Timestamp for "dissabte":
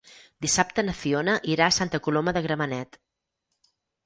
0.45-0.83